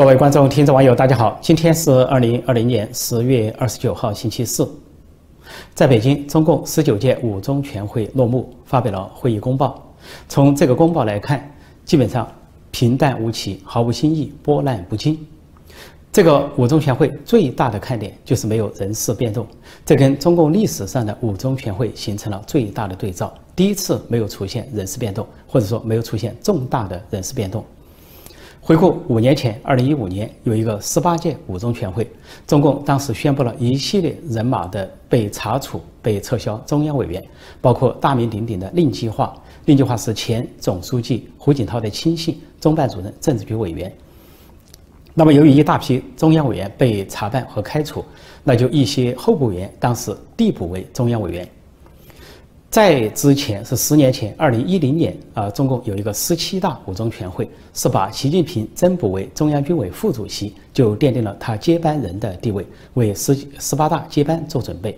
[0.00, 1.38] 各位观众、听众、网友，大家好！
[1.42, 4.66] 今天是二零二零年十月二十九号，星期四。
[5.74, 9.94] 在北京，中共十九届五中全会落幕，发表了会议公报。
[10.26, 11.54] 从这个公报来看，
[11.84, 12.26] 基本上
[12.70, 15.18] 平淡无奇，毫无新意，波澜不惊。
[16.10, 19.46] 这个五中全会最大的看点就是没有人事变动，
[19.84, 23.34] 这跟中共历史上的五中全会形成了最大的对照。
[23.54, 27.62] 第一次没有出现人事变动，或者说没有出现重大的人事变动。
[28.62, 32.08] 回顾五年前，二零一五年有一个十八届五中全会，
[32.46, 37.24] 中共当时宣布了一系列人马的被查处、被撤销中央委员，
[37.60, 39.34] 包括大名鼎鼎的令计划。
[39.64, 43.92] 令计划是前总书记胡锦涛的亲信、中办主任、政治局委员。
[45.14, 48.04] 那么，由于一大批中央委员被查办和开除，
[48.44, 51.48] 那就一些候补委员当时递补为中央委员。
[52.70, 64.96] 在之前是十年前，二零一零年啊，中共有一个十七大五中全会，是把习近平增补为中央军委副主席，就奠定了他接班人的地位，为十十八大接班做准备。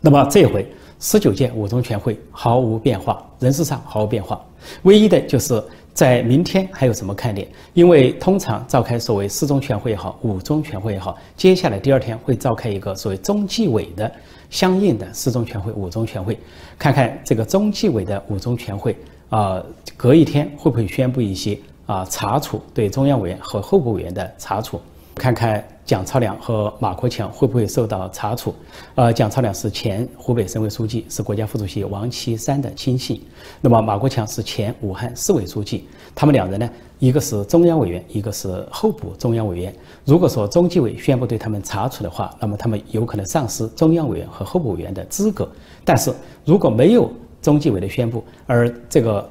[0.00, 0.66] 那么这回
[0.98, 4.44] 十九届五中全会毫无变化，人事上毫无变化，
[4.82, 5.62] 唯一的就是
[5.94, 7.46] 在明天还有什么看点？
[7.74, 14.10] 因为通常召开所谓四中全会也好，五中全会也好，接下来第二天会召开一个所谓中纪委的。
[14.50, 16.38] 相应的四中全会、五中全会，
[16.78, 18.94] 看看这个中纪委的五中全会
[19.30, 19.62] 啊，
[19.96, 24.80] 隔一天会不会宣布一些啊查处对中央委员和候补委员的查处？
[25.14, 28.54] 看看蒋超良和马国强会不会受到查处？
[28.94, 33.20] 呃，蒋超良是前湖北省委书记，是国家副主席王岐山的亲信。
[33.60, 36.70] 那么马国强是前武汉市委书记，他们两人呢，
[37.00, 39.74] 一个是中央委员，一个是候补中央委员。
[40.04, 45.48] 如果说中纪委宣布对他们查处的话，那么他们有可能丧失中央委员和候补委员的资格。
[45.82, 46.12] 但是
[46.44, 49.26] 如果没有中纪委的宣布，而这个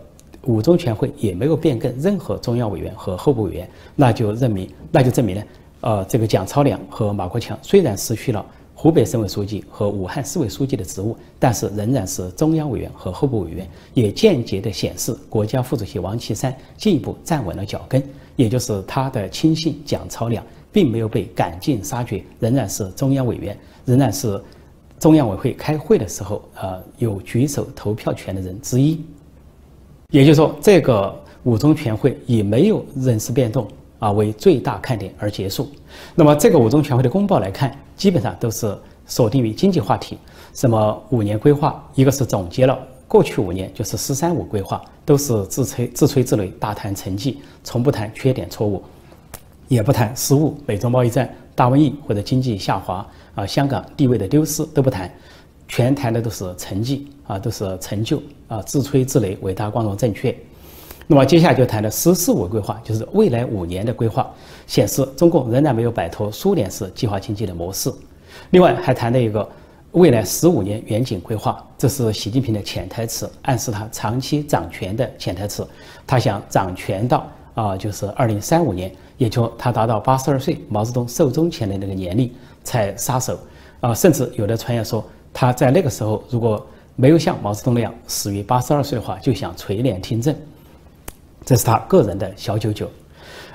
[0.46, 5.44] 五中全会也没有变更任何中央委员和候补委员，那就证明，那就证明呢。
[5.82, 8.44] 呃，这个蒋超良和马国强虽然失去了
[8.82, 18.02] 湖北省委书记和武汉市委书记的职务，但是仍然是中央委员和候补委员，也间接的显示国家副主席王岐山进一步站稳了脚跟，
[18.38, 20.42] 也就是他的亲信蒋超良
[20.72, 24.42] 并没有被赶尽杀绝，仍然是中央委员，仍然是
[24.98, 29.02] 中央委会开会的时候呃有举手投票权的人之一。
[30.12, 31.14] 也就是说，这个
[31.44, 33.68] 五中全会也没有人事变动。
[34.00, 35.70] 啊，为最大看点而结束。
[36.16, 40.18] 那么，这个五中全会的公报来看，基本上都是锁定于经济话题，
[40.54, 48.82] 什么五年规划，一个是总结了过去五年，就是“十三五”规划，都是自吹自吹自擂，大谈成绩，从不谈缺点错误，
[49.68, 53.06] 也不谈失误，美中贸易战、大瘟疫或者经济下滑
[53.36, 55.12] 啊，香港地位的丢失都不谈，
[55.68, 60.36] 全谈的都是成绩啊，都是成就啊，自吹自擂，伟大、光荣、正确。
[61.12, 64.32] 那么接下来就谈的“十四五”规划，就是未来五年的规划，
[64.68, 67.92] 显示中共仍然没有摆脱苏联式计划经济的模式。
[68.52, 69.50] 另外还谈了一个
[69.94, 75.68] 未来十五年远景规划，这是习近平的潜台词，暗示他长期掌权的潜台词。
[76.06, 82.32] 他想掌权到啊，就是二零三五年，也就他达到八十二岁，毛泽东寿终前的那个年龄
[82.64, 83.36] 才撒手。
[83.80, 85.04] 啊，甚至有的传言说
[85.34, 86.64] 他在那个时候如果
[86.96, 90.36] 没有像毛泽东那样死于八十二岁的话，就想垂帘听政。
[91.50, 92.88] 这是他个人的小九九，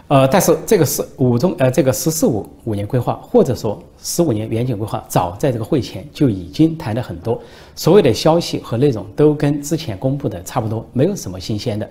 [0.09, 7.41] 呃，但是这个是五中呃这个“十四五”五年规划，或者说十五年远景规划，早在这个会前就已经谈了很多，
[7.77, 11.89] 所有的消息和内容都跟之前公布的差不多，没有什么新鲜的。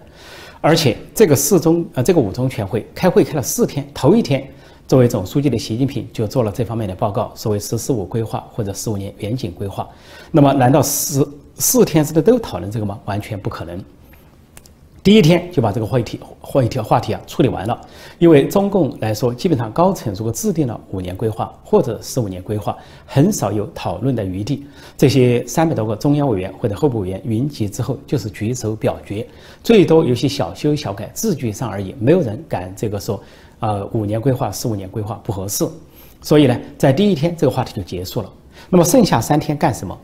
[0.59, 4.45] 而且这个四中呃这个五中全会开会开了四天，头一天
[4.89, 9.87] 作为总书记的习近平就做了这方面的报告，所谓“十四五”规划或者十五年远景规划。
[10.31, 11.25] 那么难道十
[11.55, 12.99] 四天之内都讨论这个吗？
[13.05, 13.81] 完全不可能。
[15.03, 17.77] 第一天就把这个会题、会题、话题啊处理完了，
[18.19, 24.65] 因为中共来说，基本上高层如果制定了五年规划或者十五年规划，很少有讨论的余地。
[24.97, 29.27] 这些三百多个中央委员或者候补委员云集之后，就是举手表决，
[29.61, 33.21] 最多有些小修小改，字句上而已，没有人敢这个说，
[33.59, 35.67] 呃，五年规划、十五年规划不合适。
[36.21, 38.31] 所以呢，在第一天这个话题就结束了。
[38.69, 39.97] 那么剩下三天干什么？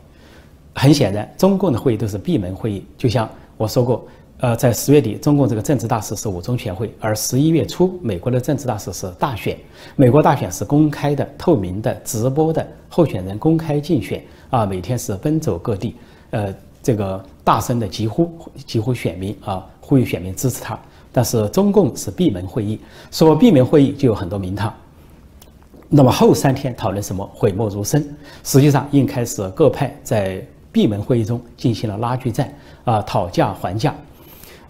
[0.76, 4.06] 很显然，中共的会议都是闭门会议，就像我说过。
[4.40, 9.58] 呃，在十月底，中共这个政治大事是五中全会，而十一月初，美国的政治大事是大选。
[9.98, 15.94] 美国大选是公开的、透明的、直播的，候选人公开竞选啊，每天是奔走各地，
[16.30, 18.32] 呃，这个大声的疾呼，
[18.66, 20.80] 疾呼选民啊，呼吁选民支持他。
[21.12, 22.80] 但是中共是闭门会议，
[23.12, 24.74] 说闭门会议就有很多名堂。
[25.90, 27.30] 那么后三天讨论什么？
[27.34, 28.16] 讳莫如深。
[28.46, 30.42] 实际上，应开始各派在
[30.72, 32.54] 闭门会议中进行了拉锯战
[32.86, 33.94] 啊，讨价还价。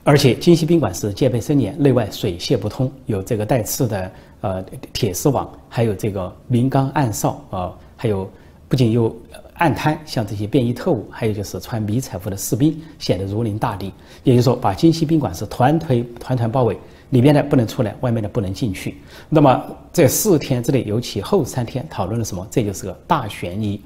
[0.04, 4.12] 而且京西宾馆是戒备森严，内外水泄不通，有这个带刺的
[4.42, 4.64] 呃
[4.94, 8.28] 铁丝网，还有这个明钢暗哨啊，还有
[8.68, 9.16] 不仅有
[9.56, 13.94] 暗滩，像这些便衣特务，还有就是穿迷彩服的士兵，显得如临大敌。
[14.24, 16.78] 也就是说，把京西宾馆是团团团团包围，
[17.10, 18.98] 里面的不能出来，外面的不能进去。
[19.28, 22.48] 那么这四天之内，尤其后三天讨论了什么？
[22.50, 23.80] 这就是个大悬疑，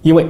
[0.00, 0.26] 因为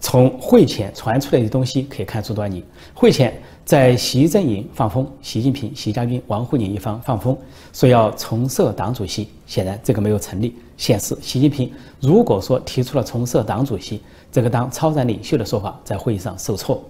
[0.00, 2.62] 从会前传出来的东西可以看出端倪。
[2.92, 3.32] 会前。
[3.66, 7.36] 在习阵营放风，习近平、习家军、王沪宁一方放风，
[7.72, 11.68] 说要重设党主席，显然这个没有成立，显示习近平
[12.00, 16.80] 如果说提出了重设党主席这个当超然领袖的说法，在会议上受挫。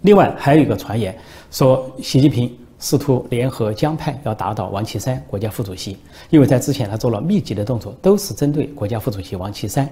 [0.00, 1.16] 另外还有一个传言
[1.52, 5.96] 说，习近平试图联合江派要打倒王岐山国家副主席，
[6.30, 9.88] 因为在之前他做了密集的动作，都是针对国家副主席王岐山，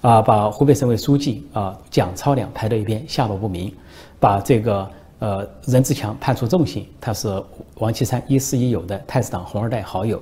[0.00, 3.70] 啊，把湖北省委书记啊蒋超良排到一边，下落不明，
[4.18, 4.90] 把这个。
[5.20, 7.28] 呃，任志强判处重刑，他是
[7.74, 10.20] 王岐山亦师亦友的太子党红二代好友，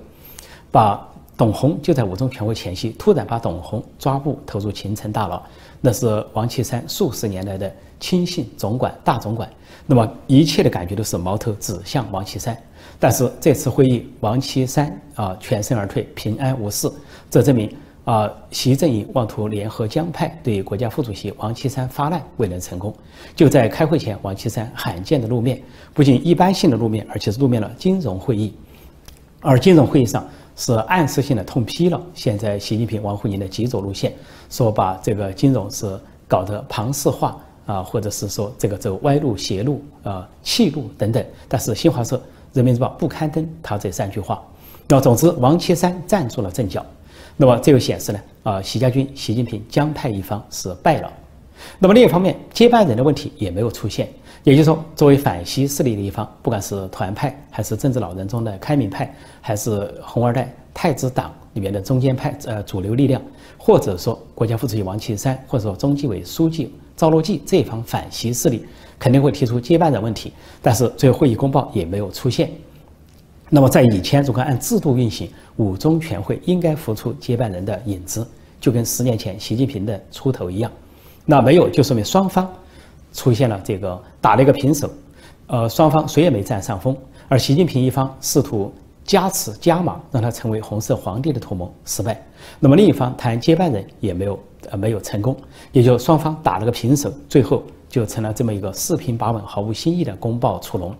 [0.72, 5.40] 把董洪就在五中全会前夕突然把董洪抓捕投入秦城大牢，
[5.80, 9.48] 那是王岐山数十年来的亲信总管大总管，
[9.86, 12.60] 那么一切的感觉都是矛头指向王岐山，
[12.98, 16.90] 但是这次会议王岐山啊全身而退，平安无事，
[17.30, 17.70] 这证明。
[18.08, 22.90] 啊，习阵营妄图联合江派对国家副主席王岐山发难，未能成功。
[23.36, 25.62] 就在开会前，王岐山罕见的露面，
[25.92, 28.54] 不仅一般性的露面，而且是露面了金融会议。
[29.42, 30.26] 而金融会议上
[30.56, 34.14] 是暗示性的痛批了现在习近平、王沪宁的极左路线，
[34.48, 41.22] 说把这个金融是搞得庞氏化啊，或者是说这个走歪路、邪路啊、弃路等等。
[41.46, 42.18] 但是新华社、
[42.54, 44.42] 人民日报不刊登他这三句话。
[44.88, 46.82] 那总之，王岐山站住了阵脚。
[47.36, 51.12] 那么这就显示呢，啊，习家军、习近平江派一方是败了。
[51.78, 54.08] 那么另一方面，接班人的问题也没有出现。
[54.44, 63.20] 也就是说，作为反西势力的一方，不管是团派，还是政治老人中的开明派，还是红二代太子党里面的中间派，呃，主流力量，
[63.58, 68.64] 或者说国家副主席王岐山，或者说中纪委书记赵乐际这一方反西势力，
[68.98, 70.32] 肯定会提出接班人问题。
[70.62, 72.48] 但是最后会议公报也没有出现。
[73.50, 78.26] 那么在以前，如果按制度运行，五中全会应该浮出接班人的影子，
[78.60, 80.70] 就跟十年前习近平的出头一样。
[81.24, 82.46] 那没有，就说明双方
[83.12, 84.90] 出现了这个打了一个平手，
[85.46, 86.94] 呃，双方谁也没占上风。
[87.26, 88.72] 而习近平一方试图
[89.02, 92.22] 加持加码，让他成为红色皇帝的图谋失败。
[92.60, 94.38] 那么另一方谈接班人也没有
[94.70, 95.34] 呃没有成功，
[95.72, 100.94] 也就双方打了个平手，最后就成了这么一个四平八稳、毫无新意的公报出笼。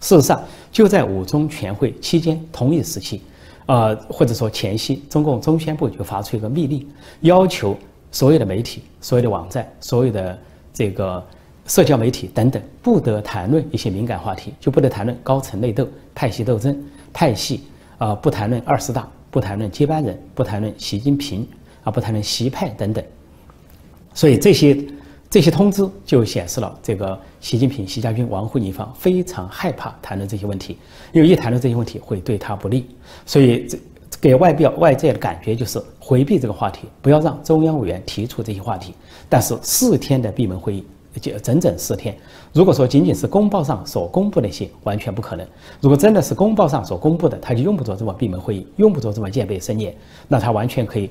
[0.00, 0.42] 事实上，
[0.72, 3.20] 就在五中全会期间同一时期，
[3.66, 6.88] 呃，或者说前夕，中共中宣部就发出一个密令，
[7.20, 7.76] 要求
[8.10, 10.38] 所有的媒体、所有的网站、所有的
[10.72, 11.22] 这个
[11.66, 16.76] 社交媒体等等，不得谈论一些敏感话题，就不得谈论高层内斗、派系斗争、
[17.12, 17.64] 派系
[17.98, 21.46] 啊，不谈论二十大，不谈论接班人，不谈论习近平
[21.84, 23.04] 啊，不谈论习派等等。
[24.14, 24.76] 所以这些。
[25.30, 30.76] 这些通知就显示了，这个习近平、习家军、王沪宁方非常害怕谈论这些问题，
[31.12, 32.84] 因为一谈论这些问题会对他不利，
[33.24, 33.78] 所以这
[34.20, 38.92] 给外表外界的感觉就是回避这个话题，不要让中央委员提出这些话题。
[39.28, 40.84] 但是四天的闭门会议，
[41.20, 42.16] 就整整四天，
[42.52, 45.46] 如果说仅仅是公报上所公布那些，完全不可能。
[45.80, 49.94] 如果真的是公报上所公布的，他就用不着这么闭门会议，用不着这么戒备森严，
[50.26, 51.08] 那他完全可以，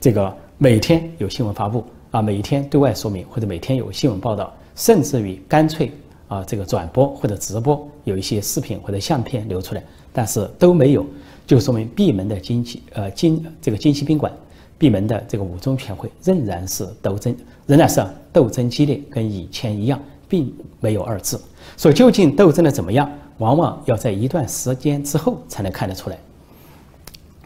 [0.00, 1.84] 这个每天有新闻发布。
[2.10, 5.92] 啊，每一天对外说明，或者每天有新闻报道，甚至于干脆
[6.28, 9.82] 啊，这个转播或者直播，有一些视频或者相片流出来，
[10.12, 11.04] 但是都没有，
[11.46, 14.32] 就说明闭门的经济呃金这个金西宾馆，
[14.78, 17.34] 闭门的这个五中全会仍然是斗争，
[17.66, 21.40] 仍然是斗争激烈，跟以前一样，并没有二字。
[21.76, 26.18] 所以究竟斗争的怎么样，往往要在一段时间之后才能看得出来。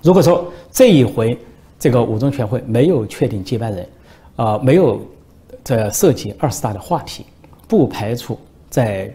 [0.02, 1.36] 如果说这一回
[1.78, 3.86] 这个五中全会没有确定接班人，
[4.40, 5.06] 啊，没有
[5.62, 7.26] 这涉及二十大的话题，
[7.68, 8.38] 不排除
[8.70, 9.14] 在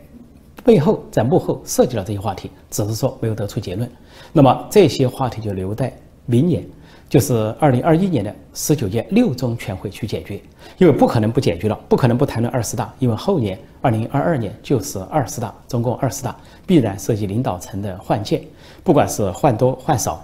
[0.64, 3.90] 背后、在幕后涉及了这些话题，只是说没有得出结论。
[4.32, 5.92] 那么这些话题就留待
[6.28, 6.64] 明年，
[7.10, 10.40] 就是二零二一年的十九届六中全会去解决，
[10.78, 18.44] 因为不可能不解决了，不可能不谈论二十大，因为后年二零二二年就是二十大，中共二十大必然涉及领导层的换届，
[18.84, 20.24] 不管是换多换少，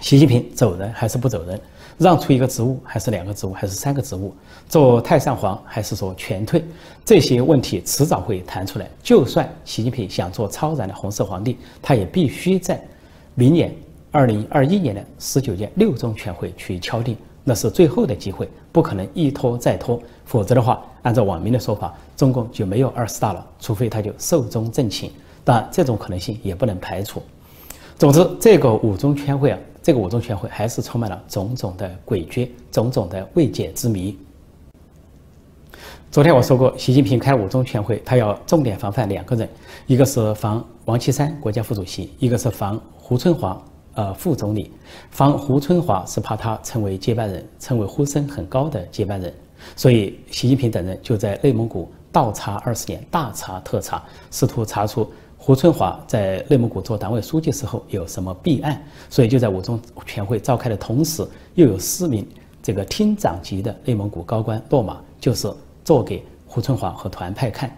[0.00, 1.60] 习近平走人还是不走人。
[2.00, 4.34] 让出一个职务，还是两个职务，还是三个职务？
[4.70, 6.64] 做太上皇，还是说全退？
[7.04, 8.88] 这些问题迟早会谈出来。
[9.02, 12.82] 就算习近平想做超然的红色皇帝，他也必须在
[13.34, 13.70] 明年
[14.10, 17.14] 二零二一年的十九届六中全会去敲定，
[17.44, 25.12] 那是最后的机会，不可能一拖再拖，否则的话，按照网民的说法，中共就没有二十大了，除非他就寿终正寝。
[25.44, 27.22] 但这种可能性也不能排除。
[27.98, 34.16] 总之，这个五中全会啊，这个五中全会还是充满了种种的诡谲，种种的未解之谜。
[36.10, 39.48] 昨天我说过，习近平开五中全会，他要重点防范两个人，
[39.86, 43.62] 一个是防王岐山国家副主席，一个是防胡春华
[43.94, 44.70] 呃副总理。
[45.10, 49.32] 防胡春华是怕他成为接班人，成为呼声很高的接班人，
[49.76, 55.10] 所以习近平等人就在内蒙古倒查二十年，大查特查，试图查出。
[55.42, 58.78] 胡春华在内蒙古做党委书记时候有什么弊案？
[59.08, 62.28] 所以就在五中全会召开的同时，又有四名
[62.62, 65.50] 这个厅长级的内蒙古高官落马，就是
[65.82, 67.74] 做给胡春华和团派看。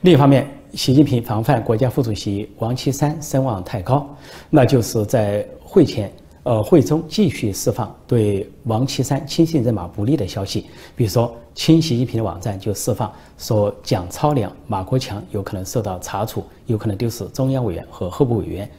[0.00, 4.04] 另一方面，习近平防范国家副主席王岐山声望太高，
[4.50, 6.12] 那就是在会前。
[6.46, 18.70] 呃，会中继续释放对王岐山亲信人马不利的消息，比如说，亲习近平的网站就释放说蒋超良、马国强有可能受到查处，有可能丢失中央委员和候补委员。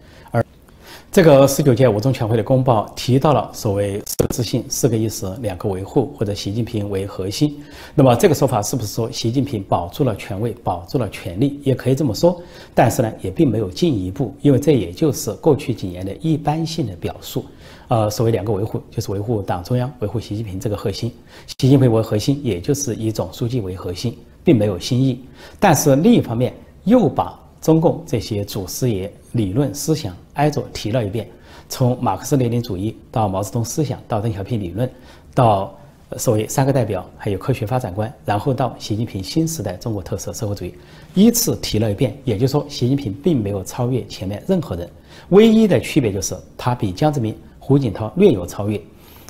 [1.09, 7.59] 这个十九届五中全会的公报提到了所谓四个自信、四个意识、两个维护，或者习近平为核心。
[7.95, 11.59] 那么这个说法是不是说习近平保住了权位、保住了权力？
[11.63, 12.39] 也可以这么说，
[12.75, 17.43] 但是呢，也并没有进一步，因为这也就是过去几年的一般性的表述。
[17.87, 21.11] 呃，所谓两个维护，就是维护党中央、维护习近平这个核心。
[21.47, 25.23] 习近平为核心，也就是以总书记为核心，并没有新意。
[25.59, 27.39] 但是另一方面，又把。
[27.61, 31.27] 中共这些祖师爷理论思想挨着提了一遍，
[31.67, 34.89] 从马克思列宁主义到毛泽东思想，到邓小平理论，
[35.33, 35.73] 到
[36.15, 40.73] 所谓三个代表，还有科学发展观，然后到习近平新时代中国特色社会主义，
[41.15, 42.17] 依次提了一遍。
[42.23, 44.89] 也就是说，习近平并没有超越前面任何人，
[45.29, 48.79] 唯一的区别就是他比江泽民、胡锦涛略有超越，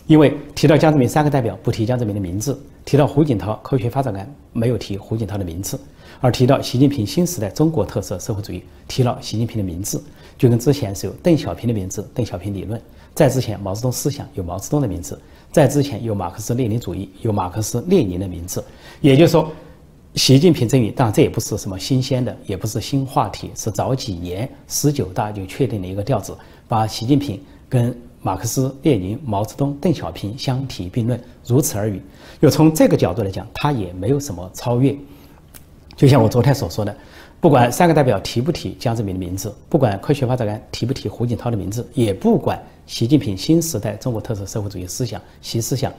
[0.07, 5.79] 因为提到江泽民三个代表不提江泽民的名字，提到胡锦涛科学发展观没有提胡锦涛的名字。
[6.19, 10.01] 而提到习近平新时代中国特色社会主义，提了习近平的名字，
[10.37, 12.79] 就跟之前是有邓小平的名字，邓小平理论；
[13.13, 15.15] 在之前毛泽东思想有毛泽东的名字；
[15.51, 18.63] 在之前有马克思列宁主义有马克思列宁的名字。
[19.01, 19.51] 也就是说，
[20.15, 26.35] 习近平阵营，当然这也不是什么新鲜的，也不是新话题，是早几年十九大就确定的一个调子，
[26.67, 27.95] 把习近平跟
[28.27, 32.01] 马克思列宁、毛泽东、邓小平相提并论，如此而已。
[32.41, 34.93] 又从这个角度来讲，他也没有什么超越。
[35.95, 36.93] 就像我昨天所说的，
[37.39, 45.89] 不管三个代表提不提江泽民的名字，不管科学发展观提不提胡锦涛的名字，也不管习近平新时代中国特色社会主义思想习思想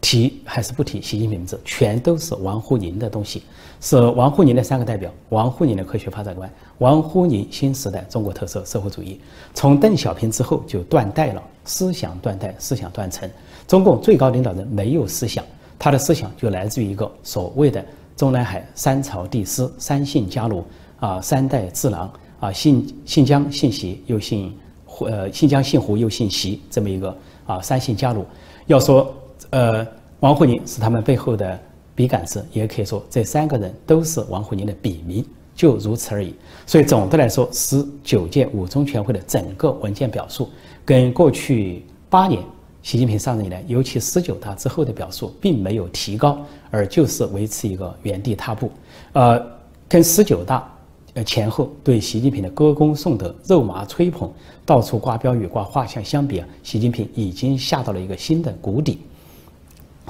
[0.00, 3.42] 提还是不提习近平名字，全都是王沪宁的东西，
[3.80, 9.20] 是王沪宁的三个代表，王沪宁的科学发展观，王沪宁新时代中国特色社会主义。
[9.54, 13.28] 从邓小平之后就断代了，思想断代，思想断层。
[13.68, 15.44] 中共最高领导人没有思想，
[15.78, 17.84] 他的思想就来自于一个所谓的。
[18.16, 20.62] 中南海三朝帝师，三姓家奴
[20.98, 24.54] 啊，三代智囊啊，姓姓姜，姓习，又姓
[24.84, 27.16] 胡，呃，姓姜姓胡又姓习，这么一个
[27.46, 28.26] 啊，三姓家奴。
[28.66, 29.10] 要说
[29.50, 29.86] 呃，
[30.20, 31.58] 王沪宁是他们背后的
[31.94, 36.34] 笔杆子，也可以说这三个人都是王沪宁的笔名，就如此而已。
[36.66, 40.48] 所以总的来说，十九届五中全会的整个文件表述，
[40.84, 42.42] 跟过去八年。
[42.82, 46.38] 习近平上任以来，尤其十九大之后的表述，并没有提高，
[46.70, 48.70] 而就是维持一个原地踏步。
[49.12, 49.38] 呃，
[49.86, 50.66] 跟十九大
[51.12, 54.32] 呃前后对习近平的歌功颂德、肉麻吹捧、
[54.64, 59.00] 到处挂标语、挂画像相比啊，习近平已经下到了一个新的谷底。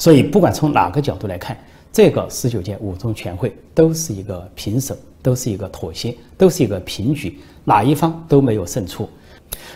[0.00, 1.54] 所以，不管从哪个角度来看，
[1.92, 9.06] 这个十九届五中全会都是一个平手，都是一个妥协，都是一个平局，哪一方都没有胜出。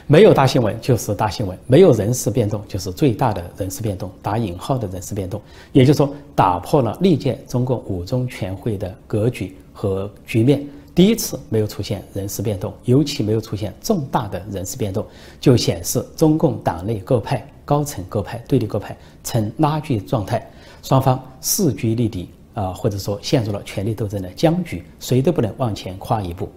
[0.06, 5.38] 没有大新闻就是大新闻，没有人事变动就是最大的人事变动，打引号的人事变动，
[5.72, 10.66] 也就是说打破了历届中共五中全会的格局和局面。
[10.94, 15.04] 第一次没有出现人事变动，尤其没有出现重大的人事变动，
[15.40, 20.48] 就显示中共党内各派、高层各派、对立各派呈拉锯状态，
[20.82, 26.48] 双方势均力敌啊，或者说陷入了权力斗争的僵局，谁都不能往前跨一步。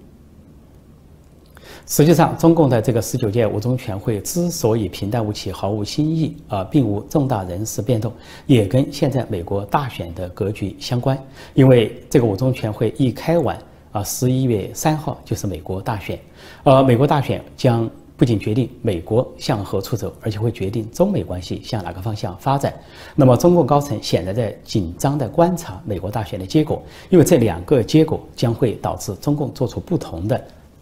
[1.88, 8.14] 实际上，中共的这个十九届五中全会之所以平淡无奇、毫无新意，啊，并无重大人事变动，
[8.46, 11.18] 也跟现在美国大选的格局相关。
[11.54, 13.58] 因为这个五中全会一开完，
[13.98, 16.20] 啊，十一月三号就是美国大选，
[16.64, 22.72] 呃，美国大选将不仅决定美国向何处走，而且会决定中美关系向哪个方向发展。
[23.16, 30.40] 那么，中共高层显然在紧张地观察美国大选的结果，因为这两个结果将会导致中共做出不同的。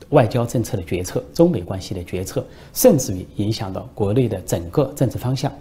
[0.09, 5.51] 外交政策的决策、中美关系的决策，甚至于影响到国内的整个政治方向。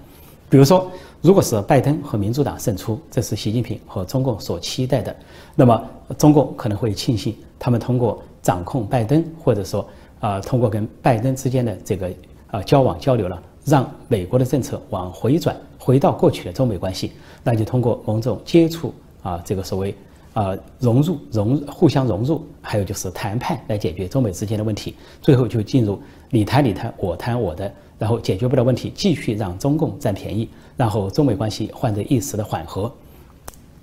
[0.50, 0.90] 比如说，
[1.24, 5.16] 如果是拜登和民主党胜出，这是习近平和中共所期待的，
[5.54, 5.82] 那么
[6.18, 9.88] 中共可能会庆幸他们通过掌控拜登，或者说
[10.20, 12.12] 啊通过跟拜登之间的这个
[12.48, 17.12] 啊交往交流了，让美国的政策往回转，回到过去的中美关系，
[17.42, 19.96] 那就通过某种接触啊这个所谓。
[20.34, 25.96] 啊，融入融互相融入，还有就是谈判来解决中美之间的问题，最后就进入
[26.28, 27.72] 你谈你谈，我谈我的，
[28.04, 30.46] 然后解决不了问题，继续让中共占便宜，
[30.76, 32.92] 然后中美关系换得一时的缓和，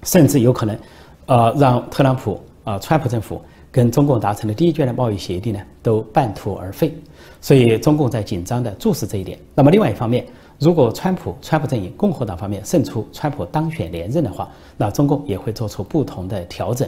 [0.03, 0.77] 甚至有可能，
[1.25, 6.93] 呃，让特朗普啊，川普政府跟中共达成的第一阶段贸易协定呢，都半途而废。
[7.41, 9.39] 所以中共在紧张的注视这一点。
[9.55, 10.23] 那么另外一方面。
[10.59, 14.47] 如果川普、川普阵营、共和党方面胜出，川普当选连任的话，
[14.77, 16.87] 那中共也会做出不同的调整，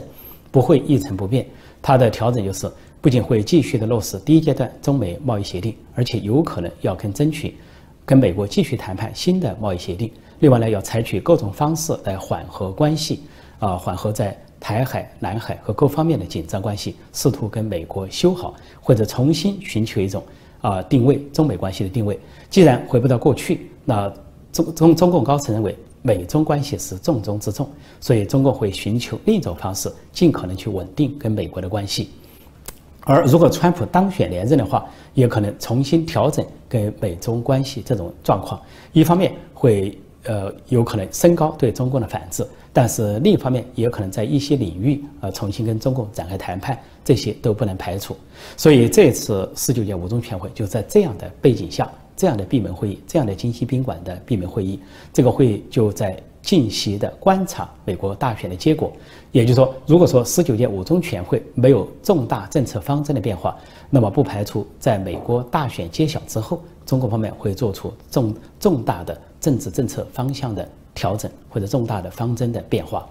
[0.52, 1.44] 不会一成不变。
[1.82, 2.70] 它的调整就是，
[3.04, 7.54] 不仅会继续的落实第一阶段中美贸易协定，而且有可能要跟争取，
[8.06, 10.10] 跟美国继续谈判新的贸易协定。
[10.38, 13.20] 另外呢，要采取各种方式来缓和关系，
[13.58, 20.22] 啊，缓和在台海、南海和各方面的紧张关系，试图跟美国修好，或者重新寻求一种。
[20.62, 22.18] 啊，定位中美关系的定位，
[22.48, 24.10] 既然回不到过去，那
[24.50, 27.68] 中中中共高层认为美中关系是重中之重，
[28.00, 32.08] 所以中共会寻求另一种方式，尽可能去稳定跟美国的关系。
[33.04, 38.60] 而如果川普当选连任的话，也可能重新调整跟美中关系这种状况，
[38.92, 39.96] 一方面会。
[40.26, 48.16] 呃，有可能升高对中共的反制，但是另一方面也可能在一些领域呃重新跟中共展开谈判，这些都不能排除。
[48.56, 54.80] 所以这次十九届五中全会就在这样的背景下，这样的闭门会议，这样的京西宾馆的闭门会议，
[55.12, 58.92] 这个会议就在静息的观察美国大选的结果。
[59.32, 63.56] 也就是说，如果说十九届五中全会没有重大政策方针的变化，
[63.90, 69.18] 那么不排除在美国大选揭晓之后，中国方面会做出重重大的。
[69.40, 73.06] 政治政策方向的调整或者重大的方针的变化。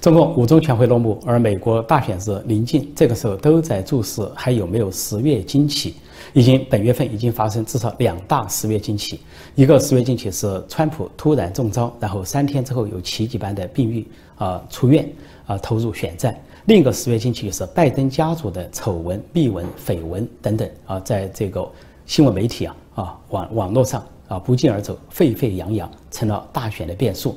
[0.00, 5.96] 中共五中全会落幕，而美国大选日临近，这个时候都在注视还有没有十月惊奇。
[6.32, 9.20] 已经本月份已经发生至少两大十月惊奇，
[9.54, 14.06] 一个十月惊奇是川普突然中招，然后三天之后有奇迹般的病愈
[14.36, 15.08] 啊出院
[15.46, 16.32] 啊投入选战；
[16.66, 21.70] 另一个十月惊奇是拜登家族的丑闻、秘闻、绯闻等等啊，在这个
[22.06, 24.04] 新闻媒体啊啊网网络上。
[24.28, 27.36] 啊，不胫而走，沸沸扬扬，成了大选的变数。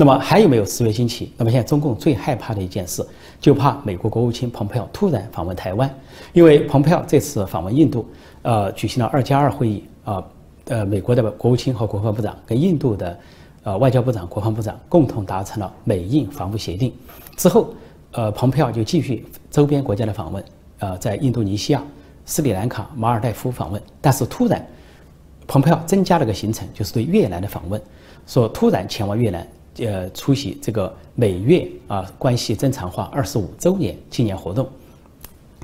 [0.00, 1.32] 那么还有没有十月惊奇？
[1.36, 3.04] 那么现在中共最害怕的一件事，
[3.40, 5.92] 就怕美国国务卿蓬佩奥突然访问台湾，
[6.32, 8.08] 因为蓬佩奥这次访问印度，
[8.42, 10.24] 呃，举行了二加二会议啊，
[10.66, 13.18] 呃，美国的国务卿和国防部长跟印度的
[13.64, 16.92] 呃外交部长、国防部长共同达成了美印防务协定。
[17.36, 17.74] 之后，
[18.12, 20.44] 呃，蓬佩奥就继续周边国家的访问，
[20.78, 21.82] 呃，在印度尼西亚、
[22.24, 24.64] 斯里兰卡、马尔代夫访问，但是突然。
[25.48, 27.80] 蓬佩奥增加了个行程，就是对越南的访问，
[28.26, 29.48] 说突然前往越南，
[29.78, 34.68] 呃，出席这个美越啊关系正常化二十五周年纪念活动。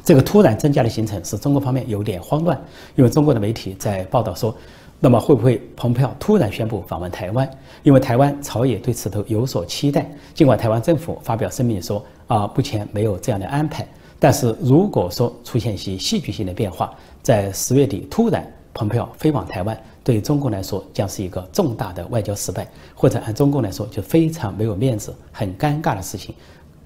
[0.05, 2.61] 这个突然增加的行程使中国方面有点慌乱，
[2.95, 4.55] 因为中国的媒体在报道说，
[5.01, 7.49] 那么会不会蓬佩奥突然宣布访问台湾？
[7.83, 10.11] 因为台湾朝野对此都有所期待。
[10.35, 13.87] 尽管台湾政府发表声明说啊，目前没有这样的安排，
[14.19, 18.47] 但是如果说出现一些戏剧性的变化，在十月底突然。
[18.75, 26.35] 蓬佩奥飞往台湾，对中共来说将是一个重大的外交失败，或者按中共来说就非常没有面子、很尴尬的事情，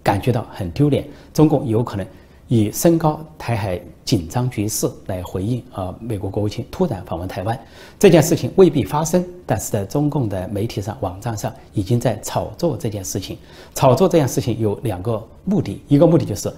[0.03, 1.09] 感觉到很丢脸。
[1.33, 2.07] 中共有可能
[2.47, 7.59] 以升高台海紧张局势来回应啊，美国国务卿突然访问台湾
[7.99, 13.39] 这件事情未必发生，但是在中共的媒体上、网站上已经在炒作这件事情。
[13.75, 16.53] 炒作这件事情有两个目的，一个目的就是。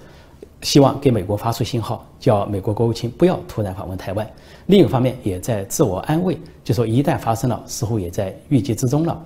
[0.61, 4.29] 希望给美国发出信号，叫美国国务卿不要突然访问台湾。
[4.67, 9.19] 另一方面，也在自我安慰，就说一旦发生了，似乎也在预计之中了。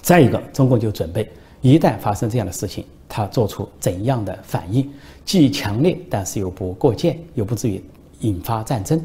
[0.00, 1.30] 再一个，中共就准备
[1.60, 4.90] 一旦发生这样的事情，他做出怎样的反应，
[5.24, 7.82] 既强烈，但是又不过界，又不至于
[8.20, 8.98] 引发战争。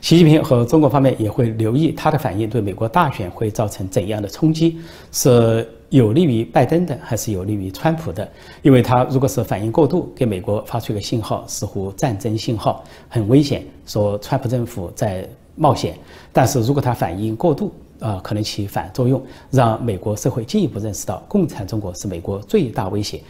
[0.00, 4.78] 习近平和中国方面也会留意他的反应对美国大选会造成怎样的冲击，
[5.10, 5.68] 是。
[5.90, 8.28] 有利于拜登的还是有利于川普的？
[8.62, 15.92] 因为他如果是反应过度，给美国发出一个信号，似乎战争信号很危险，说川普政府在冒险；
[16.32, 23.20] 但是如果他反应过度，啊，可能起反作用，让美国社会进一步认识到共产中国是美国最大威胁，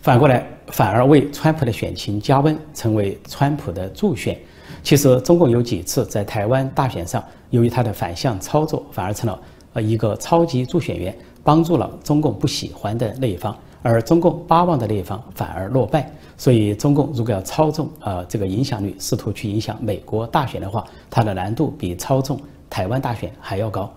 [0.00, 4.38] 反过来反而为川普的选情加温，成为川普的助选。
[4.84, 9.38] 其实中共有几次在台湾大选上，由于他的反向操作，反而成了
[9.72, 11.14] 呃一个超级助选员。
[11.48, 16.12] 帮助了中共不喜欢的那一方而中共巴望的那一方反而落败。
[16.36, 23.90] 所以中共如果要操纵啊这个影响力试图去影响美国大选的话它的难度比操纵台湾大选还要高。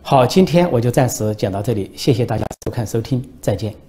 [0.00, 3.83] 好今天我就暂时讲到这里谢谢大家收看收听再见。